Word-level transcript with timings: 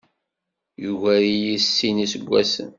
Yugar-iyi 0.83 1.55
s 1.59 1.65
sin 1.75 1.95
n 1.95 2.01
yiseggasen. 2.01 2.69